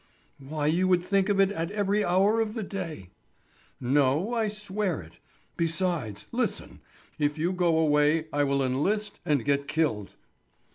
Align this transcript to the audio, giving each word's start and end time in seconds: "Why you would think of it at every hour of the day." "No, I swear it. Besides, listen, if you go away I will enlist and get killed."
"Why 0.39 0.65
you 0.65 0.87
would 0.87 1.03
think 1.03 1.29
of 1.29 1.39
it 1.39 1.51
at 1.51 1.69
every 1.69 2.03
hour 2.03 2.41
of 2.41 2.55
the 2.55 2.63
day." 2.63 3.11
"No, 3.79 4.33
I 4.33 4.47
swear 4.47 4.99
it. 4.99 5.19
Besides, 5.57 6.25
listen, 6.31 6.79
if 7.19 7.37
you 7.37 7.51
go 7.53 7.77
away 7.77 8.25
I 8.33 8.43
will 8.45 8.63
enlist 8.63 9.19
and 9.27 9.45
get 9.45 9.67
killed." 9.67 10.15